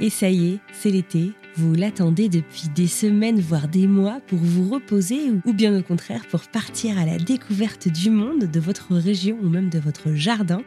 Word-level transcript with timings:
Et 0.00 0.08
ça 0.08 0.30
y 0.30 0.54
est, 0.54 0.58
c'est 0.72 0.90
l'été. 0.90 1.32
Vous 1.56 1.74
l'attendez 1.74 2.30
depuis 2.30 2.70
des 2.74 2.86
semaines, 2.86 3.38
voire 3.38 3.68
des 3.68 3.86
mois, 3.86 4.20
pour 4.28 4.38
vous 4.38 4.70
reposer 4.70 5.30
ou 5.44 5.52
bien 5.52 5.78
au 5.78 5.82
contraire 5.82 6.26
pour 6.30 6.40
partir 6.48 6.98
à 6.98 7.04
la 7.04 7.18
découverte 7.18 7.86
du 7.86 8.08
monde, 8.08 8.44
de 8.50 8.60
votre 8.60 8.94
région 8.94 9.36
ou 9.42 9.50
même 9.50 9.68
de 9.68 9.78
votre 9.78 10.14
jardin. 10.14 10.62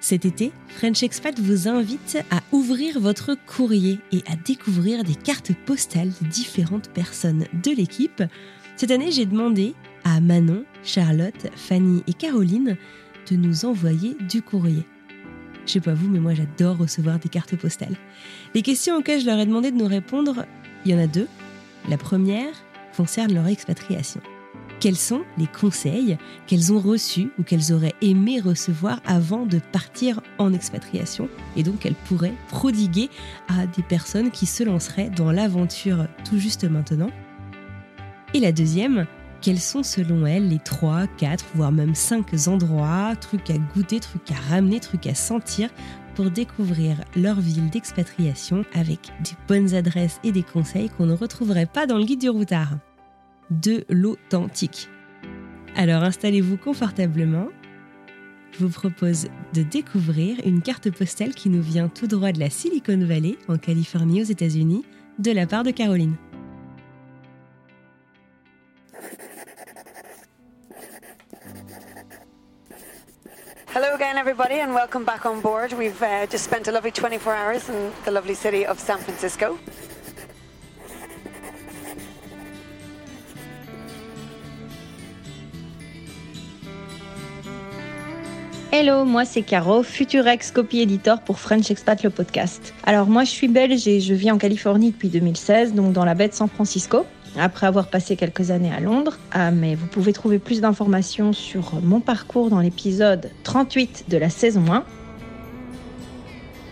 Cet 0.00 0.26
été, 0.26 0.52
French 0.68 1.02
Expat 1.02 1.40
vous 1.40 1.68
invite 1.68 2.18
à 2.30 2.42
ouvrir 2.52 3.00
votre 3.00 3.34
courrier 3.46 3.98
et 4.12 4.22
à 4.30 4.36
découvrir 4.36 5.04
des 5.04 5.14
cartes 5.14 5.52
postales 5.64 6.12
de 6.20 6.26
différentes 6.28 6.90
personnes 6.90 7.46
de 7.64 7.70
l'équipe. 7.70 8.22
Cette 8.76 8.90
année, 8.90 9.10
j'ai 9.10 9.24
demandé 9.24 9.74
à 10.04 10.20
Manon, 10.20 10.64
Charlotte, 10.84 11.46
Fanny 11.56 12.02
et 12.06 12.12
Caroline 12.12 12.76
de 13.30 13.36
nous 13.36 13.64
envoyer 13.64 14.16
du 14.28 14.42
courrier. 14.42 14.84
Je 15.66 15.72
sais 15.72 15.80
pas 15.80 15.94
vous, 15.94 16.08
mais 16.08 16.20
moi 16.20 16.32
j'adore 16.34 16.78
recevoir 16.78 17.18
des 17.18 17.28
cartes 17.28 17.56
postales. 17.56 17.96
Les 18.54 18.62
questions 18.62 18.96
auxquelles 18.96 19.20
je 19.20 19.26
leur 19.26 19.38
ai 19.38 19.46
demandé 19.46 19.72
de 19.72 19.76
nous 19.76 19.86
répondre, 19.86 20.46
il 20.84 20.92
y 20.92 20.94
en 20.94 20.98
a 20.98 21.08
deux. 21.08 21.28
La 21.88 21.98
première 21.98 22.54
concerne 22.96 23.34
leur 23.34 23.46
expatriation. 23.48 24.20
Quels 24.78 24.96
sont 24.96 25.22
les 25.38 25.46
conseils 25.46 26.18
qu'elles 26.46 26.72
ont 26.72 26.78
reçus 26.78 27.30
ou 27.38 27.42
qu'elles 27.42 27.72
auraient 27.72 27.94
aimé 28.02 28.40
recevoir 28.40 29.00
avant 29.06 29.46
de 29.46 29.58
partir 29.58 30.20
en 30.38 30.52
expatriation 30.52 31.28
et 31.56 31.62
donc 31.62 31.80
qu'elles 31.80 31.94
pourraient 31.94 32.34
prodiguer 32.48 33.08
à 33.48 33.66
des 33.66 33.82
personnes 33.82 34.30
qui 34.30 34.46
se 34.46 34.62
lanceraient 34.62 35.10
dans 35.10 35.32
l'aventure 35.32 36.06
tout 36.28 36.38
juste 36.38 36.64
maintenant? 36.64 37.10
Et 38.34 38.40
la 38.40 38.52
deuxième, 38.52 39.06
quels 39.46 39.60
sont 39.60 39.84
selon 39.84 40.26
elle 40.26 40.48
les 40.48 40.58
3, 40.58 41.06
4, 41.06 41.44
voire 41.54 41.70
même 41.70 41.94
5 41.94 42.48
endroits, 42.48 43.14
trucs 43.14 43.48
à 43.48 43.56
goûter, 43.56 44.00
trucs 44.00 44.28
à 44.32 44.34
ramener, 44.50 44.80
trucs 44.80 45.06
à 45.06 45.14
sentir 45.14 45.70
pour 46.16 46.32
découvrir 46.32 46.96
leur 47.14 47.40
ville 47.40 47.70
d'expatriation 47.70 48.64
avec 48.74 48.98
des 49.22 49.36
bonnes 49.46 49.72
adresses 49.72 50.18
et 50.24 50.32
des 50.32 50.42
conseils 50.42 50.90
qu'on 50.90 51.06
ne 51.06 51.14
retrouverait 51.14 51.66
pas 51.66 51.86
dans 51.86 51.96
le 51.96 52.04
guide 52.04 52.22
du 52.22 52.28
routard. 52.28 52.70
De 53.52 53.84
l'authentique. 53.88 54.88
Alors 55.76 56.02
installez-vous 56.02 56.56
confortablement. 56.56 57.46
Je 58.50 58.64
vous 58.64 58.72
propose 58.72 59.28
de 59.54 59.62
découvrir 59.62 60.38
une 60.44 60.60
carte 60.60 60.90
postale 60.90 61.36
qui 61.36 61.50
nous 61.50 61.62
vient 61.62 61.86
tout 61.86 62.08
droit 62.08 62.32
de 62.32 62.40
la 62.40 62.50
Silicon 62.50 62.98
Valley, 62.98 63.36
en 63.46 63.58
Californie, 63.58 64.22
aux 64.22 64.24
États-Unis, 64.24 64.84
de 65.20 65.30
la 65.30 65.46
part 65.46 65.62
de 65.62 65.70
Caroline. 65.70 66.16
Hello 73.78 73.94
again, 73.94 74.16
everybody, 74.16 74.54
and 74.54 74.72
welcome 74.72 75.04
back 75.04 75.26
on 75.26 75.42
board. 75.42 75.74
We've 75.74 76.02
uh, 76.02 76.26
just 76.30 76.44
spent 76.44 76.66
a 76.66 76.72
lovely 76.72 76.90
24 76.90 77.34
hours 77.34 77.68
in 77.68 77.92
the 78.06 78.10
lovely 78.10 78.32
city 78.32 78.64
of 78.64 78.80
San 78.80 78.96
Francisco. 78.96 79.58
Hello, 88.72 89.04
moi 89.04 89.26
c'est 89.26 89.42
Caro, 89.42 89.82
futur 89.82 90.26
ex-copy 90.26 90.80
editor 90.80 91.20
pour 91.20 91.38
French 91.38 91.70
Expat 91.70 92.02
le 92.02 92.08
podcast. 92.08 92.72
Alors 92.84 93.08
moi 93.08 93.24
je 93.24 93.30
suis 93.30 93.48
belge 93.48 93.86
et 93.86 94.00
je 94.00 94.14
vis 94.14 94.30
en 94.30 94.38
Californie 94.38 94.92
depuis 94.92 95.10
2016, 95.10 95.74
donc 95.74 95.92
dans 95.92 96.06
la 96.06 96.14
baie 96.14 96.28
de 96.28 96.34
San 96.34 96.48
Francisco 96.48 97.04
après 97.38 97.66
avoir 97.66 97.88
passé 97.88 98.16
quelques 98.16 98.50
années 98.50 98.72
à 98.72 98.80
Londres. 98.80 99.18
Ah, 99.32 99.50
mais 99.50 99.74
vous 99.74 99.86
pouvez 99.86 100.12
trouver 100.12 100.38
plus 100.38 100.60
d'informations 100.60 101.32
sur 101.32 101.80
mon 101.82 102.00
parcours 102.00 102.50
dans 102.50 102.60
l'épisode 102.60 103.30
38 103.44 104.04
de 104.08 104.16
la 104.16 104.30
saison 104.30 104.64
1. 104.70 104.84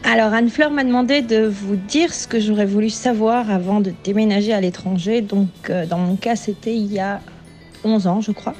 Alors 0.07 0.35
Anne-Fleur 0.35 0.71
m'a 0.71 0.85
demandé 0.85 1.23
de 1.23 1.47
vous 1.47 1.77
dire 1.77 2.13
ce 2.13 2.29
que 2.29 2.39
j'aurais 2.39 2.67
voulu 2.67 2.91
savoir 2.91 3.51
avant 3.51 3.81
de 3.81 3.93
déménager 4.05 4.53
à 4.53 4.61
l'étranger. 4.61 5.23
Donc 5.23 5.49
euh, 5.71 5.87
dans 5.87 5.99
mon 5.99 6.17
cas 6.17 6.37
c'était 6.37 6.77
il 6.77 6.93
y 6.93 7.01
a 7.01 7.21
11 7.85 8.07
ans 8.07 8.21
je 8.21 8.31
crois, 8.31 8.55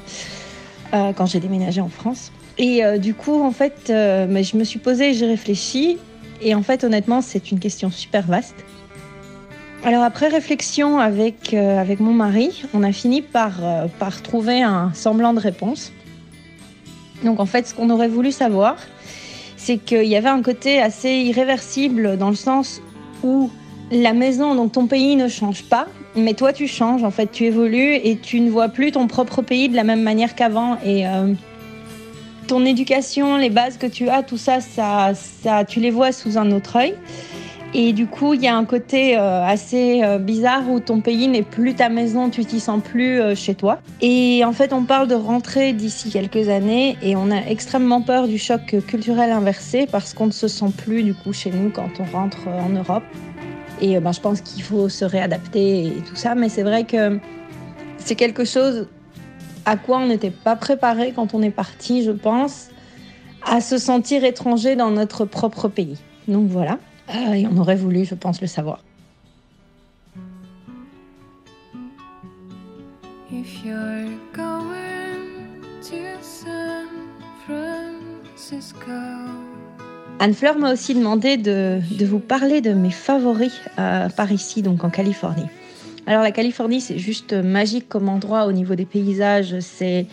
euh, 0.93 1.13
quand 1.13 1.27
j'ai 1.27 1.39
déménagé 1.39 1.81
en 1.81 1.89
France. 1.89 2.31
Et 2.57 2.83
euh, 2.83 2.97
du 2.97 3.13
coup 3.13 3.43
en 3.43 3.51
fait 3.51 3.89
mais 3.89 4.43
je 4.43 4.57
me 4.57 4.63
suis 4.63 4.79
posée, 4.79 5.13
j'ai 5.13 5.27
réfléchi. 5.27 5.99
Et 6.41 6.55
en 6.55 6.63
fait 6.63 6.83
honnêtement 6.83 7.21
c'est 7.21 7.51
une 7.51 7.59
question 7.59 7.91
super 7.91 8.25
vaste. 8.25 8.65
Alors 9.85 10.01
après 10.01 10.29
réflexion 10.29 10.97
avec, 10.97 11.53
euh, 11.53 11.79
avec 11.79 11.99
mon 11.99 12.11
mari, 12.11 12.63
on 12.73 12.81
a 12.81 12.91
fini 12.91 13.21
par, 13.21 13.63
euh, 13.63 13.85
par 13.99 14.23
trouver 14.23 14.63
un 14.63 14.91
semblant 14.95 15.31
de 15.31 15.39
réponse. 15.39 15.91
Donc 17.23 17.39
en 17.39 17.45
fait, 17.45 17.67
ce 17.67 17.75
qu'on 17.75 17.91
aurait 17.91 18.07
voulu 18.07 18.31
savoir, 18.31 18.77
c'est 19.57 19.77
qu'il 19.77 20.05
y 20.05 20.15
avait 20.15 20.29
un 20.29 20.41
côté 20.41 20.81
assez 20.81 21.11
irréversible 21.11 22.17
dans 22.17 22.31
le 22.31 22.35
sens 22.35 22.81
où 23.23 23.51
la 23.91 24.13
maison, 24.13 24.55
donc 24.55 24.71
ton 24.71 24.87
pays 24.87 25.15
ne 25.15 25.27
change 25.27 25.61
pas, 25.65 25.85
mais 26.15 26.33
toi 26.33 26.51
tu 26.51 26.67
changes, 26.67 27.03
en 27.03 27.11
fait 27.11 27.31
tu 27.31 27.43
évolues 27.43 27.93
et 27.93 28.17
tu 28.17 28.39
ne 28.39 28.49
vois 28.49 28.69
plus 28.69 28.91
ton 28.91 29.05
propre 29.05 29.43
pays 29.43 29.69
de 29.69 29.75
la 29.75 29.83
même 29.83 30.01
manière 30.01 30.33
qu'avant. 30.33 30.79
Et 30.83 31.05
euh, 31.05 31.35
ton 32.47 32.65
éducation, 32.65 33.37
les 33.37 33.51
bases 33.51 33.77
que 33.77 33.85
tu 33.85 34.09
as, 34.09 34.23
tout 34.23 34.37
ça, 34.37 34.61
ça, 34.61 35.11
ça, 35.13 35.63
tu 35.63 35.79
les 35.79 35.91
vois 35.91 36.11
sous 36.11 36.39
un 36.39 36.51
autre 36.51 36.75
œil. 36.77 36.95
Et 37.77 37.91
du 37.91 38.07
coup, 38.07 38.33
il 38.33 38.41
y 38.41 38.47
a 38.47 38.55
un 38.55 38.63
côté 38.63 39.17
euh, 39.17 39.43
assez 39.43 40.01
euh, 40.01 40.17
bizarre 40.17 40.69
où 40.69 40.79
ton 40.79 41.01
pays 41.01 41.27
n'est 41.27 41.43
plus 41.43 41.75
ta 41.75 41.89
maison, 41.89 42.29
tu 42.29 42.45
t'y 42.45 42.61
sens 42.61 42.81
plus 42.81 43.19
euh, 43.19 43.35
chez 43.35 43.53
toi. 43.53 43.79
Et 43.99 44.45
en 44.45 44.53
fait, 44.53 44.71
on 44.71 44.85
parle 44.85 45.09
de 45.09 45.13
rentrer 45.13 45.73
d'ici 45.73 46.09
quelques 46.09 46.47
années 46.47 46.97
et 47.01 47.17
on 47.17 47.29
a 47.31 47.41
extrêmement 47.41 48.01
peur 48.01 48.29
du 48.29 48.37
choc 48.37 48.77
culturel 48.87 49.29
inversé 49.29 49.89
parce 49.91 50.13
qu'on 50.13 50.27
ne 50.27 50.31
se 50.31 50.47
sent 50.47 50.71
plus 50.77 51.03
du 51.03 51.13
coup 51.13 51.33
chez 51.33 51.51
nous 51.51 51.69
quand 51.69 51.89
on 51.99 52.17
rentre 52.17 52.47
en 52.47 52.69
Europe. 52.69 53.03
Et 53.81 53.99
ben, 53.99 54.13
je 54.13 54.21
pense 54.21 54.39
qu'il 54.39 54.63
faut 54.63 54.87
se 54.87 55.03
réadapter 55.03 55.87
et 55.87 56.01
tout 56.07 56.15
ça, 56.15 56.33
mais 56.33 56.47
c'est 56.47 56.63
vrai 56.63 56.85
que 56.85 57.19
c'est 57.97 58.15
quelque 58.15 58.45
chose 58.45 58.87
à 59.65 59.75
quoi 59.75 59.97
on 59.97 60.07
n'était 60.07 60.31
pas 60.31 60.55
préparé 60.55 61.11
quand 61.13 61.33
on 61.33 61.41
est 61.41 61.51
parti, 61.51 62.05
je 62.05 62.11
pense, 62.11 62.69
à 63.45 63.59
se 63.59 63.77
sentir 63.77 64.23
étranger 64.23 64.77
dans 64.77 64.91
notre 64.91 65.25
propre 65.25 65.67
pays. 65.67 65.97
Donc 66.29 66.47
voilà. 66.47 66.79
Euh, 67.09 67.33
et 67.33 67.47
on 67.47 67.57
aurait 67.57 67.75
voulu, 67.75 68.05
je 68.05 68.15
pense, 68.15 68.41
le 68.41 68.47
savoir. 68.47 68.79
Anne-Fleur 80.19 80.57
m'a 80.57 80.73
aussi 80.73 80.95
demandé 80.95 81.37
de, 81.37 81.79
de, 81.91 82.05
vous 82.05 82.19
parler 82.19 82.61
de 82.61 82.73
mes 82.73 82.89
favoris 82.89 83.53
euh, 83.77 84.09
par 84.09 84.31
ici, 84.31 84.61
donc 84.61 84.83
en 84.83 84.89
Californie. 84.89 85.47
Alors 86.07 86.21
la 86.21 86.31
Californie, 86.31 86.81
c'est 86.81 86.97
juste 86.97 87.33
magique 87.33 87.89
comme 87.89 88.09
endroit 88.09 88.45
au 88.45 88.51
niveau 88.51 88.75
des 88.75 88.85
paysages. 88.85 89.59
C'est 89.59 90.07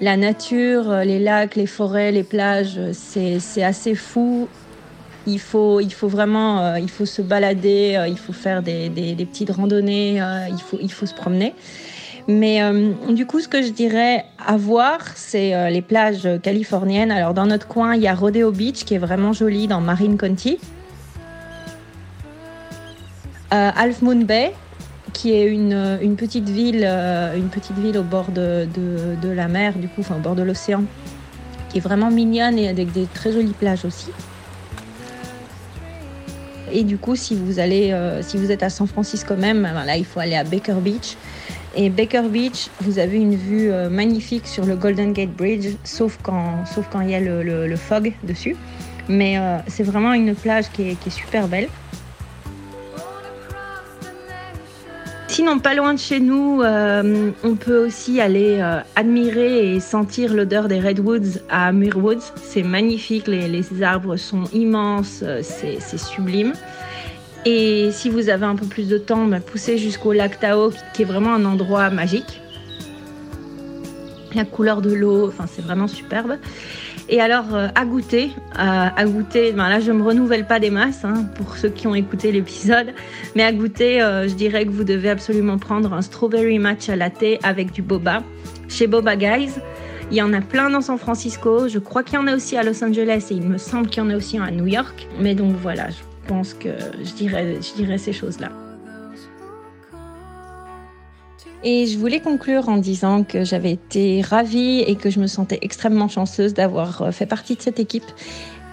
la 0.00 0.16
nature, 0.16 0.94
les 1.04 1.18
lacs, 1.18 1.56
les 1.56 1.66
forêts, 1.66 2.12
les 2.12 2.24
plages. 2.24 2.80
C'est 2.92 3.62
assez 3.62 3.94
fou 3.94 4.48
il 5.26 5.38
faut, 5.38 5.80
vraiment 6.02 6.60
euh, 6.60 7.04
se 7.04 7.22
balader, 7.22 7.94
euh, 7.96 8.08
il 8.08 8.18
faut 8.18 8.32
faire 8.32 8.62
des, 8.62 8.90
petites 9.18 9.50
randonnées, 9.50 10.20
euh, 10.20 10.48
il, 10.80 10.92
faut, 10.92 11.06
se 11.06 11.14
promener. 11.14 11.54
Mais 12.28 12.60
du 13.08 13.26
coup, 13.26 13.40
ce 13.40 13.48
que 13.48 13.62
je 13.62 13.70
dirais 13.70 14.24
à 14.46 14.56
voir, 14.56 14.98
c'est 15.16 15.70
les 15.70 15.82
plages 15.82 16.28
californiennes. 16.42 17.10
Alors, 17.10 17.34
dans 17.34 17.46
notre 17.46 17.66
coin, 17.66 17.96
il 17.96 18.02
y 18.02 18.06
a 18.06 18.14
Rodeo 18.14 18.52
Beach 18.52 18.84
qui 18.84 18.94
est 18.94 18.98
vraiment 18.98 19.32
joli 19.32 19.66
dans 19.66 19.80
Marine 19.80 20.16
County. 20.16 20.58
Half 23.50 24.02
Moon 24.02 24.20
Bay, 24.20 24.52
qui 25.12 25.32
est 25.32 25.46
une, 25.46 26.14
petite 26.16 26.48
ville, 26.48 26.84
une 26.84 27.48
petite 27.48 27.78
ville 27.78 27.98
au 27.98 28.04
bord 28.04 28.30
de, 28.30 28.68
de, 28.76 29.16
de, 29.20 29.32
la 29.32 29.48
mer, 29.48 29.72
du 29.74 29.88
coup, 29.88 30.02
enfin 30.02 30.16
au 30.16 30.20
bord 30.20 30.36
de 30.36 30.42
l'océan, 30.42 30.84
qui 31.68 31.78
est 31.78 31.80
vraiment 31.80 32.12
mignonne 32.12 32.58
et 32.58 32.68
avec 32.68 32.92
des 32.92 33.06
très 33.12 33.32
jolies 33.32 33.54
plages 33.58 33.84
aussi. 33.84 34.10
Et 36.72 36.84
du 36.84 36.98
coup, 36.98 37.16
si 37.16 37.34
vous 37.34 37.58
allez, 37.58 37.94
si 38.22 38.36
vous 38.36 38.50
êtes 38.50 38.62
à 38.62 38.70
San 38.70 38.86
Francisco 38.86 39.34
même, 39.36 39.62
ben 39.62 39.84
là, 39.84 39.96
il 39.96 40.04
faut 40.04 40.20
aller 40.20 40.36
à 40.36 40.44
Baker 40.44 40.76
Beach. 40.80 41.16
Et 41.76 41.88
Baker 41.88 42.22
Beach, 42.28 42.68
vous 42.80 42.98
avez 42.98 43.16
une 43.16 43.36
vue 43.36 43.70
euh, 43.70 43.88
magnifique 43.88 44.46
sur 44.46 44.66
le 44.66 44.74
Golden 44.74 45.12
Gate 45.12 45.30
Bridge, 45.30 45.76
sauf 45.84 46.18
quand, 46.20 46.64
sauf 46.66 46.88
quand 46.90 47.00
il 47.00 47.10
y 47.10 47.14
a 47.14 47.20
le, 47.20 47.76
fog 47.76 48.12
dessus. 48.24 48.56
Mais 49.08 49.38
euh, 49.38 49.58
c'est 49.68 49.84
vraiment 49.84 50.12
une 50.12 50.34
plage 50.34 50.70
qui 50.72 50.82
est, 50.82 51.10
super 51.10 51.46
belle. 51.46 51.68
Sinon, 55.30 55.60
pas 55.60 55.76
loin 55.76 55.94
de 55.94 55.98
chez 56.00 56.18
nous, 56.18 56.60
euh, 56.60 57.30
on 57.44 57.54
peut 57.54 57.86
aussi 57.86 58.20
aller 58.20 58.58
euh, 58.60 58.80
admirer 58.96 59.76
et 59.76 59.78
sentir 59.78 60.34
l'odeur 60.34 60.66
des 60.66 60.80
Redwoods 60.80 61.38
à 61.48 61.70
Muirwoods. 61.70 62.32
C'est 62.34 62.64
magnifique, 62.64 63.28
les, 63.28 63.82
arbres 63.84 64.16
sont 64.16 64.46
immenses, 64.52 65.22
c'est 65.42 65.98
sublime. 65.98 66.52
Et 67.46 67.90
si 67.92 68.10
vous 68.10 68.28
avez 68.28 68.44
un 68.44 68.56
peu 68.56 68.66
plus 68.66 68.88
de 68.88 68.98
temps, 68.98 69.24
bah, 69.26 69.38
poussez 69.38 69.78
jusqu'au 69.78 70.12
lac 70.12 70.40
Tao, 70.40 70.72
qui 70.94 71.02
est 71.02 71.06
vraiment 71.06 71.32
un 71.32 71.44
endroit 71.44 71.90
magique. 71.90 72.40
La 74.34 74.44
couleur 74.44 74.80
de 74.80 74.92
l'eau, 74.92 75.28
enfin, 75.28 75.46
c'est 75.46 75.62
vraiment 75.62 75.88
superbe. 75.88 76.38
Et 77.08 77.20
alors, 77.20 77.54
euh, 77.54 77.68
à 77.74 77.84
goûter, 77.84 78.30
euh, 78.54 78.88
à 78.96 79.04
goûter, 79.04 79.52
ben 79.52 79.68
là, 79.68 79.80
je 79.80 79.90
me 79.90 80.02
renouvelle 80.02 80.46
pas 80.46 80.60
des 80.60 80.70
masses 80.70 81.04
hein, 81.04 81.24
pour 81.34 81.56
ceux 81.56 81.68
qui 81.68 81.88
ont 81.88 81.94
écouté 81.94 82.30
l'épisode, 82.30 82.94
mais 83.34 83.42
à 83.42 83.52
goûter, 83.52 84.00
euh, 84.00 84.28
je 84.28 84.34
dirais 84.34 84.64
que 84.64 84.70
vous 84.70 84.84
devez 84.84 85.10
absolument 85.10 85.58
prendre 85.58 85.92
un 85.92 86.02
strawberry 86.02 86.60
matcha 86.60 86.94
latte 86.94 87.40
avec 87.42 87.72
du 87.72 87.82
boba 87.82 88.22
chez 88.68 88.86
Boba 88.86 89.16
Guys. 89.16 89.54
Il 90.12 90.16
y 90.16 90.22
en 90.22 90.32
a 90.32 90.40
plein 90.40 90.70
dans 90.70 90.80
San 90.80 90.98
Francisco, 90.98 91.68
je 91.68 91.78
crois 91.80 92.04
qu'il 92.04 92.14
y 92.14 92.18
en 92.18 92.28
a 92.28 92.36
aussi 92.36 92.56
à 92.56 92.62
Los 92.62 92.82
Angeles 92.84 93.26
et 93.30 93.34
il 93.34 93.42
me 93.42 93.58
semble 93.58 93.88
qu'il 93.88 94.02
y 94.02 94.06
en 94.06 94.10
a 94.10 94.16
aussi 94.16 94.38
à 94.38 94.50
New 94.52 94.66
York. 94.66 95.08
Mais 95.20 95.34
donc 95.34 95.56
voilà, 95.60 95.88
pense 96.30 96.54
que 96.54 96.68
je 97.02 97.12
dirais, 97.12 97.56
je 97.60 97.74
dirais 97.74 97.98
ces 97.98 98.12
choses-là. 98.12 98.50
Et 101.62 101.86
je 101.86 101.98
voulais 101.98 102.20
conclure 102.20 102.68
en 102.68 102.78
disant 102.78 103.22
que 103.22 103.44
j'avais 103.44 103.72
été 103.72 104.22
ravie 104.22 104.80
et 104.80 104.96
que 104.96 105.10
je 105.10 105.20
me 105.20 105.26
sentais 105.26 105.58
extrêmement 105.60 106.08
chanceuse 106.08 106.54
d'avoir 106.54 107.02
euh, 107.02 107.10
fait 107.10 107.26
partie 107.26 107.54
de 107.54 107.60
cette 107.60 107.78
équipe 107.78 108.06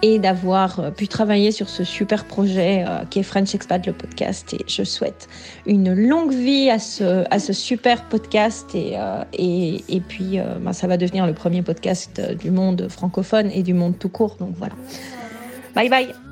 et 0.02 0.20
d'avoir 0.20 0.80
euh, 0.80 0.92
pu 0.92 1.08
travailler 1.10 1.52
sur 1.52 1.68
ce 1.68 1.84
super 1.84 2.24
projet 2.24 2.86
euh, 2.88 3.04
qui 3.10 3.20
est 3.20 3.24
French 3.24 3.54
Expat, 3.54 3.86
le 3.86 3.92
podcast. 3.92 4.54
Et 4.54 4.64
je 4.68 4.84
souhaite 4.84 5.28
une 5.66 5.94
longue 5.94 6.34
vie 6.34 6.70
à 6.70 6.80
ce, 6.80 7.26
à 7.30 7.40
ce 7.40 7.52
super 7.52 8.06
podcast. 8.06 8.74
Et, 8.74 8.96
et, 9.34 9.84
et 9.90 10.00
puis, 10.00 10.40
ben, 10.62 10.72
ça 10.72 10.88
va 10.88 10.96
devenir 10.96 11.28
le 11.28 11.34
premier 11.34 11.64
podcast 11.64 12.22
du 12.40 12.52
monde 12.52 12.88
francophone 12.90 13.52
et 13.52 13.64
du 13.64 13.74
monde 13.74 14.00
tout 14.00 14.10
court. 14.10 14.38
Donc 14.40 14.54
voilà. 14.56 14.76
Bye 15.76 15.90
bye. 15.90 16.27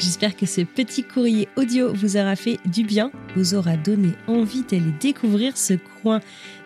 J'espère 0.00 0.34
que 0.34 0.46
ce 0.46 0.62
petit 0.62 1.04
courrier 1.04 1.46
audio 1.56 1.92
vous 1.92 2.16
aura 2.16 2.34
fait 2.34 2.58
du 2.64 2.84
bien, 2.84 3.12
vous 3.36 3.54
aura 3.54 3.76
donné 3.76 4.14
envie 4.28 4.62
d'aller 4.62 4.94
découvrir 4.98 5.58
ce 5.58 5.74
coin 6.00 6.20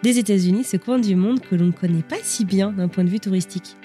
des 0.04 0.20
États-Unis, 0.20 0.62
ce 0.62 0.76
coin 0.76 1.00
du 1.00 1.16
monde 1.16 1.40
que 1.40 1.56
l'on 1.56 1.66
ne 1.66 1.72
connaît 1.72 2.04
pas 2.04 2.18
si 2.22 2.44
bien 2.44 2.70
d'un 2.70 2.86
point 2.86 3.02
de 3.02 3.08
vue 3.08 3.18
touristique. 3.18 3.76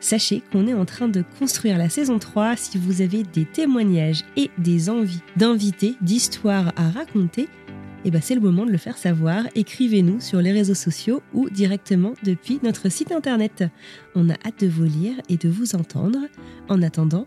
Sachez 0.00 0.42
qu'on 0.50 0.66
est 0.66 0.72
en 0.72 0.86
train 0.86 1.08
de 1.08 1.22
construire 1.38 1.76
la 1.76 1.90
saison 1.90 2.18
3. 2.18 2.56
Si 2.56 2.78
vous 2.78 3.02
avez 3.02 3.24
des 3.24 3.44
témoignages 3.44 4.24
et 4.38 4.50
des 4.56 4.88
envies 4.88 5.20
d'invités, 5.36 5.96
d'histoires 6.00 6.72
à 6.76 6.88
raconter, 6.88 7.46
eh 8.06 8.10
ben 8.10 8.22
c'est 8.22 8.34
le 8.34 8.40
moment 8.40 8.64
de 8.64 8.70
le 8.70 8.78
faire 8.78 8.96
savoir. 8.96 9.44
Écrivez-nous 9.54 10.20
sur 10.20 10.40
les 10.40 10.52
réseaux 10.52 10.72
sociaux 10.72 11.20
ou 11.34 11.50
directement 11.50 12.14
depuis 12.22 12.58
notre 12.62 12.88
site 12.88 13.12
internet. 13.12 13.64
On 14.14 14.30
a 14.30 14.34
hâte 14.46 14.60
de 14.60 14.68
vous 14.68 14.84
lire 14.84 15.16
et 15.28 15.36
de 15.36 15.50
vous 15.50 15.74
entendre. 15.74 16.20
En 16.70 16.80
attendant, 16.80 17.26